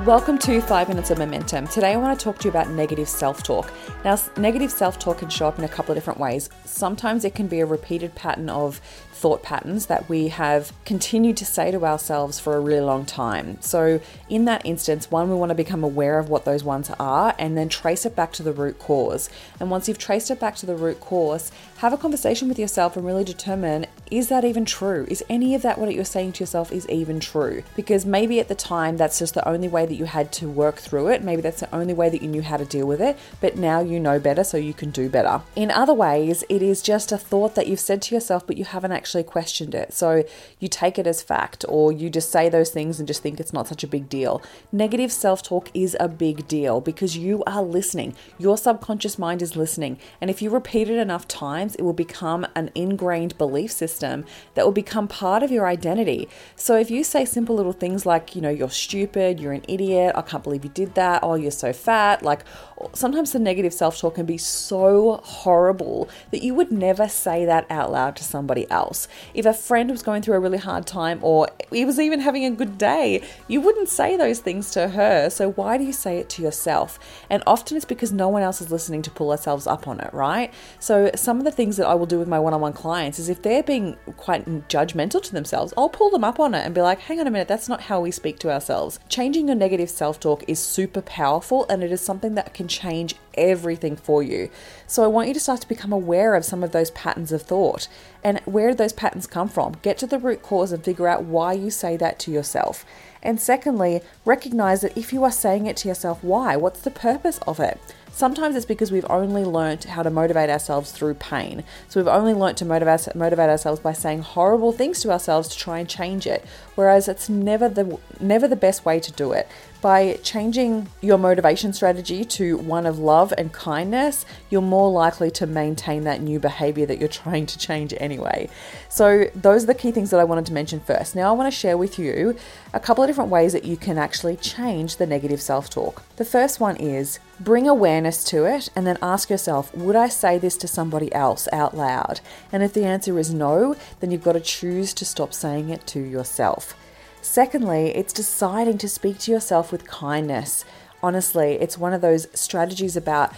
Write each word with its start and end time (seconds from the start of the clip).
Welcome 0.00 0.38
to 0.38 0.60
5 0.60 0.88
Minutes 0.88 1.10
of 1.10 1.18
Momentum. 1.18 1.68
Today 1.68 1.92
I 1.92 1.96
want 1.96 2.18
to 2.18 2.22
talk 2.22 2.38
to 2.38 2.44
you 2.44 2.50
about 2.50 2.68
negative 2.68 3.08
self 3.08 3.42
talk. 3.42 3.72
Now, 4.04 4.18
negative 4.36 4.70
self 4.70 4.98
talk 4.98 5.18
can 5.18 5.30
show 5.30 5.46
up 5.46 5.58
in 5.58 5.64
a 5.64 5.68
couple 5.68 5.92
of 5.92 5.96
different 5.96 6.18
ways. 6.20 6.50
Sometimes 6.66 7.24
it 7.24 7.34
can 7.34 7.46
be 7.46 7.60
a 7.60 7.66
repeated 7.66 8.14
pattern 8.14 8.50
of 8.50 8.80
thought 9.12 9.42
patterns 9.42 9.86
that 9.86 10.06
we 10.08 10.28
have 10.28 10.72
continued 10.84 11.36
to 11.38 11.46
say 11.46 11.70
to 11.70 11.82
ourselves 11.86 12.38
for 12.38 12.56
a 12.56 12.60
really 12.60 12.80
long 12.80 13.06
time. 13.06 13.56
So, 13.62 14.00
in 14.28 14.44
that 14.44 14.66
instance, 14.66 15.10
one, 15.10 15.30
we 15.30 15.36
want 15.36 15.50
to 15.50 15.54
become 15.54 15.84
aware 15.84 16.18
of 16.18 16.28
what 16.28 16.44
those 16.44 16.64
ones 16.64 16.90
are 16.98 17.34
and 17.38 17.56
then 17.56 17.70
trace 17.70 18.04
it 18.04 18.16
back 18.16 18.32
to 18.32 18.42
the 18.42 18.52
root 18.52 18.78
cause. 18.80 19.30
And 19.60 19.70
once 19.70 19.88
you've 19.88 19.96
traced 19.96 20.30
it 20.30 20.40
back 20.40 20.56
to 20.56 20.66
the 20.66 20.76
root 20.76 21.00
cause, 21.00 21.52
have 21.78 21.92
a 21.92 21.96
conversation 21.96 22.48
with 22.48 22.58
yourself 22.58 22.96
and 22.96 23.06
really 23.06 23.24
determine 23.24 23.86
is 24.10 24.28
that 24.28 24.44
even 24.44 24.64
true? 24.64 25.06
Is 25.08 25.24
any 25.28 25.54
of 25.54 25.62
that 25.62 25.78
what 25.78 25.92
you're 25.94 26.04
saying 26.04 26.32
to 26.32 26.40
yourself 26.40 26.70
is 26.70 26.88
even 26.88 27.20
true? 27.20 27.62
Because 27.74 28.04
maybe 28.04 28.38
at 28.38 28.48
the 28.48 28.54
time 28.54 28.96
that's 28.96 29.18
just 29.18 29.34
the 29.34 29.48
only 29.48 29.68
way 29.68 29.83
that 29.86 29.94
you 29.94 30.04
had 30.04 30.32
to 30.32 30.48
work 30.48 30.76
through 30.76 31.08
it. 31.08 31.22
Maybe 31.22 31.40
that's 31.40 31.60
the 31.60 31.74
only 31.74 31.94
way 31.94 32.10
that 32.10 32.22
you 32.22 32.28
knew 32.28 32.42
how 32.42 32.56
to 32.56 32.64
deal 32.64 32.86
with 32.86 33.00
it, 33.00 33.16
but 33.40 33.56
now 33.56 33.80
you 33.80 33.98
know 33.98 34.18
better 34.18 34.44
so 34.44 34.56
you 34.56 34.74
can 34.74 34.90
do 34.90 35.08
better. 35.08 35.42
In 35.56 35.70
other 35.70 35.94
ways, 35.94 36.44
it 36.48 36.62
is 36.62 36.82
just 36.82 37.10
a 37.10 37.18
thought 37.18 37.54
that 37.54 37.66
you've 37.66 37.80
said 37.80 38.02
to 38.02 38.14
yourself, 38.14 38.46
but 38.46 38.56
you 38.56 38.64
haven't 38.64 38.92
actually 38.92 39.14
actually 39.14 39.22
questioned 39.22 39.74
it. 39.74 39.92
So 39.92 40.24
you 40.58 40.66
take 40.66 40.98
it 40.98 41.06
as 41.06 41.22
fact, 41.22 41.64
or 41.68 41.92
you 41.92 42.10
just 42.10 42.32
say 42.32 42.48
those 42.48 42.70
things 42.70 42.98
and 42.98 43.06
just 43.06 43.22
think 43.22 43.38
it's 43.38 43.52
not 43.52 43.68
such 43.68 43.84
a 43.84 43.86
big 43.86 44.08
deal. 44.08 44.42
Negative 44.72 45.12
self 45.12 45.42
talk 45.42 45.70
is 45.74 45.96
a 46.00 46.08
big 46.08 46.48
deal 46.48 46.80
because 46.80 47.16
you 47.16 47.44
are 47.46 47.62
listening. 47.62 48.14
Your 48.38 48.56
subconscious 48.56 49.18
mind 49.18 49.42
is 49.42 49.56
listening. 49.56 49.98
And 50.20 50.30
if 50.30 50.42
you 50.42 50.50
repeat 50.50 50.88
it 50.88 50.98
enough 50.98 51.28
times, 51.28 51.74
it 51.76 51.82
will 51.82 51.92
become 51.92 52.46
an 52.54 52.70
ingrained 52.74 53.36
belief 53.38 53.70
system 53.70 54.24
that 54.54 54.64
will 54.64 54.72
become 54.72 55.06
part 55.06 55.42
of 55.42 55.52
your 55.52 55.66
identity. 55.66 56.28
So 56.56 56.76
if 56.76 56.90
you 56.90 57.04
say 57.04 57.24
simple 57.24 57.54
little 57.54 57.72
things 57.72 58.06
like, 58.06 58.34
you 58.34 58.40
know, 58.40 58.50
you're 58.50 58.70
stupid, 58.70 59.38
you're 59.38 59.52
an 59.52 59.64
idiot, 59.74 60.12
I 60.14 60.22
can't 60.22 60.42
believe 60.42 60.64
you 60.64 60.70
did 60.70 60.94
that, 60.94 61.20
oh, 61.22 61.34
you're 61.34 61.50
so 61.50 61.72
fat, 61.72 62.22
like 62.22 62.44
sometimes 62.92 63.32
the 63.32 63.38
negative 63.38 63.72
self 63.72 63.98
talk 63.98 64.16
can 64.16 64.26
be 64.26 64.38
so 64.38 65.20
horrible 65.22 66.08
that 66.30 66.42
you 66.42 66.54
would 66.54 66.70
never 66.70 67.08
say 67.08 67.44
that 67.44 67.66
out 67.70 67.92
loud 67.92 68.16
to 68.16 68.24
somebody 68.24 68.70
else. 68.70 69.08
If 69.32 69.46
a 69.46 69.54
friend 69.54 69.90
was 69.90 70.02
going 70.02 70.22
through 70.22 70.36
a 70.36 70.40
really 70.40 70.58
hard 70.58 70.86
time 70.86 71.18
or 71.22 71.48
he 71.70 71.84
was 71.84 71.98
even 71.98 72.20
having 72.20 72.44
a 72.44 72.50
good 72.50 72.78
day, 72.78 73.22
you 73.48 73.60
wouldn't 73.60 73.88
say 73.88 74.16
those 74.16 74.40
things 74.40 74.70
to 74.72 74.88
her. 74.88 75.30
So 75.30 75.52
why 75.52 75.78
do 75.78 75.84
you 75.84 75.92
say 75.92 76.18
it 76.18 76.28
to 76.30 76.42
yourself? 76.42 76.98
And 77.30 77.42
often 77.46 77.76
it's 77.76 77.86
because 77.86 78.12
no 78.12 78.28
one 78.28 78.42
else 78.42 78.60
is 78.60 78.70
listening 78.70 79.02
to 79.02 79.10
pull 79.10 79.30
ourselves 79.30 79.66
up 79.66 79.86
on 79.88 80.00
it, 80.00 80.12
right? 80.12 80.52
So 80.80 81.10
some 81.14 81.38
of 81.38 81.44
the 81.44 81.52
things 81.52 81.76
that 81.76 81.86
I 81.86 81.94
will 81.94 82.06
do 82.06 82.18
with 82.18 82.28
my 82.28 82.38
one 82.38 82.54
on 82.54 82.60
one 82.60 82.72
clients 82.72 83.18
is 83.18 83.28
if 83.28 83.42
they're 83.42 83.62
being 83.62 83.96
quite 84.16 84.46
judgmental 84.68 85.22
to 85.22 85.32
themselves, 85.32 85.72
I'll 85.76 85.88
pull 85.88 86.10
them 86.10 86.24
up 86.24 86.40
on 86.40 86.54
it 86.54 86.64
and 86.64 86.74
be 86.74 86.82
like, 86.82 87.00
hang 87.00 87.20
on 87.20 87.26
a 87.26 87.30
minute, 87.30 87.48
that's 87.48 87.68
not 87.68 87.82
how 87.82 88.00
we 88.00 88.10
speak 88.10 88.38
to 88.40 88.52
ourselves. 88.52 88.98
Changing 89.08 89.48
your 89.48 89.56
negative 89.64 89.88
self 89.88 90.20
talk 90.20 90.44
is 90.46 90.58
super 90.58 91.00
powerful 91.00 91.64
and 91.70 91.82
it 91.82 91.90
is 91.90 92.02
something 92.02 92.34
that 92.34 92.52
can 92.52 92.68
change 92.68 93.14
everything 93.32 93.96
for 93.96 94.22
you. 94.22 94.50
So 94.86 95.02
I 95.02 95.06
want 95.06 95.28
you 95.28 95.34
to 95.34 95.40
start 95.40 95.62
to 95.62 95.68
become 95.68 95.90
aware 95.90 96.34
of 96.34 96.44
some 96.44 96.62
of 96.62 96.72
those 96.72 96.90
patterns 96.90 97.32
of 97.32 97.40
thought 97.40 97.88
and 98.22 98.40
where 98.44 98.74
those 98.74 98.92
patterns 98.92 99.26
come 99.26 99.48
from. 99.48 99.76
Get 99.80 99.96
to 99.98 100.06
the 100.06 100.18
root 100.18 100.42
cause 100.42 100.70
and 100.70 100.84
figure 100.84 101.08
out 101.08 101.24
why 101.24 101.54
you 101.54 101.70
say 101.70 101.96
that 101.96 102.18
to 102.20 102.30
yourself. 102.30 102.84
And 103.24 103.40
secondly, 103.40 104.02
recognize 104.24 104.82
that 104.82 104.96
if 104.96 105.12
you 105.12 105.24
are 105.24 105.32
saying 105.32 105.66
it 105.66 105.76
to 105.78 105.88
yourself, 105.88 106.22
why? 106.22 106.56
What's 106.56 106.82
the 106.82 106.90
purpose 106.90 107.40
of 107.46 107.58
it? 107.58 107.80
Sometimes 108.12 108.54
it's 108.54 108.64
because 108.64 108.92
we've 108.92 109.10
only 109.10 109.44
learnt 109.44 109.84
how 109.84 110.04
to 110.04 110.10
motivate 110.10 110.48
ourselves 110.48 110.92
through 110.92 111.14
pain. 111.14 111.64
So 111.88 111.98
we've 111.98 112.06
only 112.06 112.32
learnt 112.32 112.56
to 112.58 112.64
motivate, 112.64 113.12
motivate 113.16 113.48
ourselves 113.48 113.80
by 113.80 113.92
saying 113.92 114.22
horrible 114.22 114.70
things 114.70 115.00
to 115.00 115.10
ourselves 115.10 115.48
to 115.48 115.58
try 115.58 115.80
and 115.80 115.88
change 115.88 116.24
it. 116.24 116.44
Whereas 116.76 117.08
it's 117.08 117.28
never 117.28 117.68
the 117.68 117.98
never 118.20 118.46
the 118.46 118.54
best 118.54 118.84
way 118.84 119.00
to 119.00 119.10
do 119.10 119.32
it. 119.32 119.48
By 119.84 120.18
changing 120.22 120.88
your 121.02 121.18
motivation 121.18 121.74
strategy 121.74 122.24
to 122.24 122.56
one 122.56 122.86
of 122.86 122.98
love 122.98 123.34
and 123.36 123.52
kindness, 123.52 124.24
you're 124.48 124.62
more 124.62 124.90
likely 124.90 125.30
to 125.32 125.46
maintain 125.46 126.04
that 126.04 126.22
new 126.22 126.40
behavior 126.40 126.86
that 126.86 126.98
you're 126.98 127.06
trying 127.06 127.44
to 127.44 127.58
change 127.58 127.92
anyway. 127.98 128.48
So, 128.88 129.26
those 129.34 129.64
are 129.64 129.66
the 129.66 129.74
key 129.74 129.90
things 129.90 130.08
that 130.08 130.20
I 130.20 130.24
wanted 130.24 130.46
to 130.46 130.54
mention 130.54 130.80
first. 130.80 131.14
Now, 131.14 131.28
I 131.28 131.32
want 131.32 131.52
to 131.52 131.60
share 131.60 131.76
with 131.76 131.98
you 131.98 132.34
a 132.72 132.80
couple 132.80 133.04
of 133.04 133.08
different 133.08 133.28
ways 133.28 133.52
that 133.52 133.66
you 133.66 133.76
can 133.76 133.98
actually 133.98 134.36
change 134.36 134.96
the 134.96 135.06
negative 135.06 135.42
self 135.42 135.68
talk. 135.68 136.02
The 136.16 136.24
first 136.24 136.60
one 136.60 136.76
is 136.78 137.18
bring 137.38 137.68
awareness 137.68 138.24
to 138.30 138.46
it 138.46 138.70
and 138.74 138.86
then 138.86 138.96
ask 139.02 139.28
yourself, 139.28 139.74
would 139.74 139.96
I 139.96 140.08
say 140.08 140.38
this 140.38 140.56
to 140.56 140.66
somebody 140.66 141.14
else 141.14 141.46
out 141.52 141.76
loud? 141.76 142.22
And 142.50 142.62
if 142.62 142.72
the 142.72 142.86
answer 142.86 143.18
is 143.18 143.34
no, 143.34 143.76
then 144.00 144.10
you've 144.10 144.24
got 144.24 144.32
to 144.32 144.40
choose 144.40 144.94
to 144.94 145.04
stop 145.04 145.34
saying 145.34 145.68
it 145.68 145.86
to 145.88 146.00
yourself. 146.00 146.74
Secondly, 147.24 147.88
it's 147.96 148.12
deciding 148.12 148.76
to 148.76 148.86
speak 148.86 149.18
to 149.20 149.32
yourself 149.32 149.72
with 149.72 149.86
kindness. 149.86 150.62
Honestly, 151.02 151.54
it's 151.54 151.78
one 151.78 151.94
of 151.94 152.02
those 152.02 152.26
strategies 152.38 152.98
about 152.98 153.32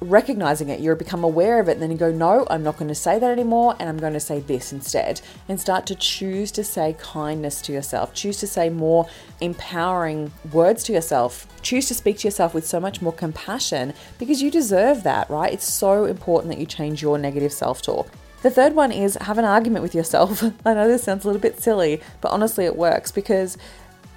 recognizing 0.00 0.70
it. 0.70 0.80
You 0.80 0.92
become 0.96 1.22
aware 1.22 1.60
of 1.60 1.68
it, 1.68 1.74
and 1.74 1.82
then 1.82 1.92
you 1.92 1.96
go, 1.96 2.10
No, 2.10 2.48
I'm 2.50 2.64
not 2.64 2.76
going 2.78 2.88
to 2.88 2.96
say 2.96 3.16
that 3.16 3.30
anymore, 3.30 3.76
and 3.78 3.88
I'm 3.88 3.96
going 3.96 4.12
to 4.14 4.20
say 4.20 4.40
this 4.40 4.72
instead. 4.72 5.20
And 5.48 5.60
start 5.60 5.86
to 5.86 5.94
choose 5.94 6.50
to 6.50 6.64
say 6.64 6.96
kindness 6.98 7.62
to 7.62 7.72
yourself, 7.72 8.12
choose 8.12 8.38
to 8.40 8.48
say 8.48 8.70
more 8.70 9.08
empowering 9.40 10.32
words 10.52 10.82
to 10.84 10.92
yourself, 10.92 11.46
choose 11.62 11.86
to 11.88 11.94
speak 11.94 12.18
to 12.18 12.26
yourself 12.26 12.54
with 12.54 12.66
so 12.66 12.80
much 12.80 13.00
more 13.00 13.12
compassion 13.12 13.94
because 14.18 14.42
you 14.42 14.50
deserve 14.50 15.04
that, 15.04 15.30
right? 15.30 15.52
It's 15.52 15.72
so 15.72 16.06
important 16.06 16.52
that 16.52 16.58
you 16.58 16.66
change 16.66 17.02
your 17.02 17.18
negative 17.18 17.52
self 17.52 17.82
talk. 17.82 18.08
The 18.42 18.50
third 18.50 18.74
one 18.74 18.92
is 18.92 19.16
have 19.20 19.38
an 19.38 19.44
argument 19.44 19.82
with 19.82 19.94
yourself. 19.94 20.42
I 20.64 20.74
know 20.74 20.86
this 20.86 21.02
sounds 21.02 21.24
a 21.24 21.28
little 21.28 21.42
bit 21.42 21.60
silly, 21.60 22.00
but 22.20 22.30
honestly, 22.30 22.64
it 22.64 22.76
works 22.76 23.10
because 23.10 23.58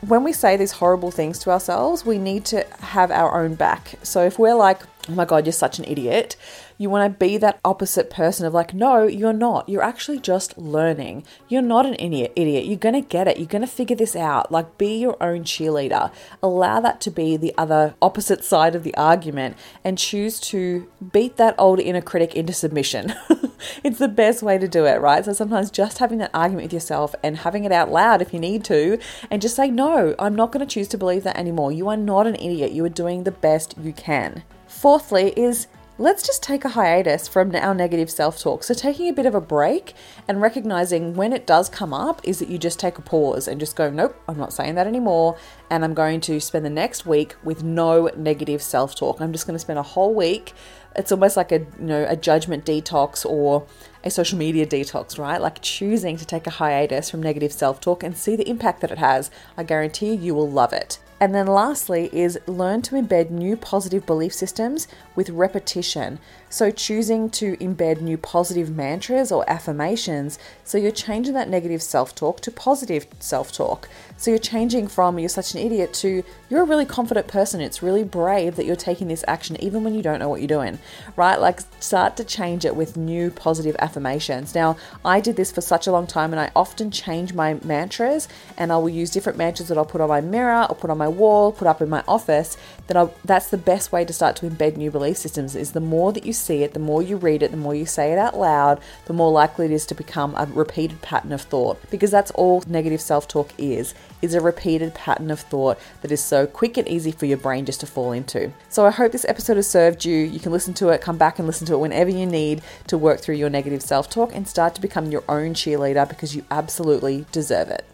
when 0.00 0.22
we 0.22 0.32
say 0.32 0.56
these 0.56 0.72
horrible 0.72 1.10
things 1.10 1.38
to 1.40 1.50
ourselves, 1.50 2.04
we 2.04 2.18
need 2.18 2.44
to 2.46 2.64
have 2.80 3.10
our 3.10 3.42
own 3.42 3.54
back. 3.54 3.94
So 4.02 4.24
if 4.24 4.38
we're 4.38 4.54
like, 4.54 4.82
oh 5.08 5.14
my 5.14 5.24
God, 5.24 5.44
you're 5.44 5.52
such 5.52 5.78
an 5.78 5.84
idiot, 5.86 6.36
you 6.76 6.88
want 6.88 7.12
to 7.12 7.18
be 7.18 7.36
that 7.38 7.58
opposite 7.64 8.08
person 8.08 8.46
of 8.46 8.54
like, 8.54 8.72
no, 8.72 9.06
you're 9.06 9.32
not. 9.32 9.68
You're 9.68 9.82
actually 9.82 10.20
just 10.20 10.56
learning. 10.56 11.24
You're 11.48 11.62
not 11.62 11.86
an 11.86 11.96
idiot. 11.98 12.32
Idiot. 12.36 12.66
You're 12.66 12.76
gonna 12.78 13.00
get 13.00 13.26
it. 13.26 13.38
You're 13.38 13.46
gonna 13.46 13.66
figure 13.66 13.96
this 13.96 14.14
out. 14.14 14.52
Like, 14.52 14.78
be 14.78 14.98
your 14.98 15.20
own 15.20 15.42
cheerleader. 15.42 16.12
Allow 16.42 16.80
that 16.80 17.00
to 17.02 17.10
be 17.10 17.36
the 17.36 17.54
other 17.58 17.94
opposite 18.00 18.44
side 18.44 18.76
of 18.76 18.84
the 18.84 18.94
argument, 18.96 19.56
and 19.82 19.98
choose 19.98 20.38
to 20.40 20.88
beat 21.12 21.36
that 21.36 21.56
old 21.58 21.80
inner 21.80 22.02
critic 22.02 22.36
into 22.36 22.52
submission. 22.52 23.14
it's 23.84 23.98
the 23.98 24.08
best 24.08 24.42
way 24.42 24.58
to 24.58 24.68
do 24.68 24.84
it, 24.84 25.00
right? 25.00 25.24
So 25.24 25.32
sometimes 25.32 25.70
just 25.70 25.98
having 25.98 26.18
that 26.18 26.30
argument 26.34 26.64
with 26.64 26.72
yourself 26.72 27.14
and 27.22 27.38
having 27.38 27.64
it 27.64 27.72
out 27.72 27.90
loud 27.90 28.22
if 28.22 28.32
you 28.32 28.40
need 28.40 28.64
to, 28.64 28.98
and 29.30 29.42
just 29.42 29.56
say, 29.56 29.70
no, 29.70 30.14
I'm 30.18 30.34
not 30.34 30.52
going 30.52 30.66
to 30.66 30.72
choose 30.72 30.88
to 30.88 30.98
believe 30.98 31.24
that 31.24 31.36
anymore. 31.36 31.72
You 31.72 31.88
are 31.88 31.96
not 31.96 32.26
an 32.26 32.34
idiot. 32.36 32.72
You 32.72 32.84
are 32.84 32.90
doing 32.90 33.24
the 33.24 33.30
best 33.30 33.74
you 33.80 33.92
can. 33.92 34.42
Fourthly, 34.66 35.32
is 35.36 35.66
let's 35.98 36.22
just 36.22 36.42
take 36.42 36.64
a 36.64 36.70
hiatus 36.70 37.26
from 37.26 37.54
our 37.54 37.74
negative 37.74 38.10
self 38.10 38.38
talk. 38.38 38.62
So, 38.62 38.72
taking 38.74 39.08
a 39.08 39.12
bit 39.12 39.26
of 39.26 39.34
a 39.34 39.40
break 39.40 39.94
and 40.26 40.40
recognizing 40.40 41.14
when 41.14 41.32
it 41.32 41.46
does 41.46 41.68
come 41.68 41.92
up 41.92 42.20
is 42.24 42.38
that 42.38 42.48
you 42.48 42.58
just 42.58 42.78
take 42.78 42.98
a 42.98 43.02
pause 43.02 43.48
and 43.48 43.60
just 43.60 43.76
go, 43.76 43.90
Nope, 43.90 44.16
I'm 44.28 44.38
not 44.38 44.52
saying 44.52 44.76
that 44.76 44.86
anymore. 44.86 45.36
And 45.70 45.84
I'm 45.84 45.94
going 45.94 46.20
to 46.22 46.40
spend 46.40 46.64
the 46.64 46.70
next 46.70 47.04
week 47.04 47.34
with 47.44 47.62
no 47.62 48.10
negative 48.16 48.62
self 48.62 48.94
talk. 48.94 49.20
I'm 49.20 49.32
just 49.32 49.46
going 49.46 49.56
to 49.56 49.60
spend 49.60 49.78
a 49.78 49.82
whole 49.82 50.14
week. 50.14 50.54
It's 50.96 51.12
almost 51.12 51.36
like 51.36 51.52
a 51.52 51.60
you 51.60 51.66
know 51.78 52.06
a 52.08 52.16
judgment 52.16 52.64
detox 52.64 53.24
or 53.24 53.66
a 54.04 54.10
social 54.10 54.38
media 54.38 54.66
detox, 54.66 55.18
right? 55.18 55.40
Like 55.40 55.62
choosing 55.62 56.16
to 56.16 56.24
take 56.24 56.46
a 56.46 56.50
hiatus 56.50 57.10
from 57.10 57.22
negative 57.22 57.52
self 57.52 57.80
talk 57.80 58.02
and 58.02 58.16
see 58.16 58.36
the 58.36 58.48
impact 58.48 58.80
that 58.80 58.90
it 58.90 58.98
has. 58.98 59.30
I 59.56 59.64
guarantee 59.64 60.14
you 60.14 60.34
will 60.34 60.50
love 60.50 60.72
it. 60.72 60.98
And 61.20 61.34
then 61.34 61.46
lastly 61.46 62.08
is 62.12 62.38
learn 62.46 62.82
to 62.82 62.94
embed 62.94 63.30
new 63.30 63.56
positive 63.56 64.06
belief 64.06 64.32
systems 64.32 64.86
with 65.16 65.30
repetition. 65.30 66.20
So 66.50 66.70
choosing 66.70 67.30
to 67.30 67.56
embed 67.56 68.00
new 68.00 68.16
positive 68.16 68.74
mantras 68.74 69.30
or 69.30 69.48
affirmations. 69.48 70.38
So 70.64 70.78
you're 70.78 70.90
changing 70.90 71.34
that 71.34 71.48
negative 71.48 71.82
self 71.82 72.14
talk 72.14 72.40
to 72.40 72.50
positive 72.50 73.06
self 73.18 73.52
talk. 73.52 73.88
So 74.16 74.30
you're 74.30 74.38
changing 74.38 74.88
from 74.88 75.18
you're 75.18 75.28
such 75.28 75.54
an 75.54 75.60
idiot 75.60 75.92
to 75.94 76.24
you're 76.48 76.62
a 76.62 76.66
really 76.66 76.86
confident 76.86 77.28
person. 77.28 77.60
It's 77.60 77.82
really 77.82 78.04
brave 78.04 78.56
that 78.56 78.66
you're 78.66 78.76
taking 78.76 79.08
this 79.08 79.24
action 79.28 79.62
even 79.62 79.84
when 79.84 79.94
you 79.94 80.02
don't 80.02 80.18
know 80.18 80.28
what 80.28 80.40
you're 80.40 80.48
doing, 80.48 80.78
right? 81.16 81.36
Like 81.36 81.60
start 81.80 82.16
to 82.16 82.24
change 82.24 82.64
it 82.64 82.74
with 82.74 82.96
new 82.96 83.30
positive 83.30 83.76
affirmations. 83.78 84.54
Now, 84.54 84.76
I 85.04 85.20
did 85.20 85.36
this 85.36 85.52
for 85.52 85.60
such 85.60 85.86
a 85.86 85.92
long 85.92 86.06
time 86.06 86.32
and 86.32 86.40
I 86.40 86.50
often 86.56 86.90
change 86.90 87.34
my 87.34 87.58
mantras 87.62 88.28
and 88.56 88.72
I 88.72 88.78
will 88.78 88.88
use 88.88 89.10
different 89.10 89.38
mantras 89.38 89.68
that 89.68 89.78
I'll 89.78 89.84
put 89.84 90.00
on 90.00 90.08
my 90.08 90.20
mirror 90.20 90.66
or 90.68 90.74
put 90.74 90.90
on 90.90 90.98
my 90.98 91.08
wall, 91.08 91.52
put 91.52 91.68
up 91.68 91.82
in 91.82 91.88
my 91.88 92.02
office, 92.08 92.56
then 92.86 93.10
that's 93.24 93.50
the 93.50 93.58
best 93.58 93.92
way 93.92 94.04
to 94.04 94.12
start 94.12 94.36
to 94.36 94.48
embed 94.48 94.76
new 94.76 94.90
belief 94.90 95.18
systems 95.18 95.54
is 95.54 95.72
the 95.72 95.80
more 95.80 96.12
that 96.12 96.24
you 96.24 96.32
see 96.38 96.62
it, 96.62 96.72
the 96.72 96.80
more 96.80 97.02
you 97.02 97.16
read 97.16 97.42
it, 97.42 97.50
the 97.50 97.56
more 97.56 97.74
you 97.74 97.86
say 97.86 98.12
it 98.12 98.18
out 98.18 98.38
loud, 98.38 98.80
the 99.06 99.12
more 99.12 99.30
likely 99.30 99.66
it 99.66 99.72
is 99.72 99.84
to 99.86 99.94
become 99.94 100.34
a 100.36 100.46
repeated 100.46 101.02
pattern 101.02 101.32
of 101.32 101.42
thought 101.42 101.78
because 101.90 102.10
that's 102.10 102.30
all 102.32 102.62
negative 102.66 103.00
self-talk 103.00 103.50
is 103.58 103.94
is 104.22 104.34
a 104.34 104.40
repeated 104.40 104.94
pattern 104.94 105.30
of 105.30 105.40
thought 105.40 105.78
that 106.02 106.10
is 106.10 106.22
so 106.22 106.46
quick 106.46 106.76
and 106.76 106.88
easy 106.88 107.12
for 107.12 107.26
your 107.26 107.38
brain 107.38 107.64
just 107.64 107.80
to 107.80 107.86
fall 107.86 108.12
into. 108.12 108.52
So 108.68 108.84
I 108.86 108.90
hope 108.90 109.12
this 109.12 109.26
episode 109.28 109.56
has 109.56 109.68
served 109.68 110.04
you. 110.04 110.16
You 110.16 110.40
can 110.40 110.52
listen 110.52 110.74
to 110.74 110.88
it, 110.88 111.00
come 111.00 111.18
back 111.18 111.38
and 111.38 111.46
listen 111.46 111.66
to 111.68 111.74
it 111.74 111.78
whenever 111.78 112.10
you 112.10 112.26
need 112.26 112.62
to 112.88 112.98
work 112.98 113.20
through 113.20 113.36
your 113.36 113.50
negative 113.50 113.82
self-talk 113.82 114.34
and 114.34 114.48
start 114.48 114.74
to 114.74 114.80
become 114.80 115.10
your 115.10 115.24
own 115.28 115.54
cheerleader 115.54 116.08
because 116.08 116.34
you 116.34 116.44
absolutely 116.50 117.26
deserve 117.32 117.68
it. 117.68 117.84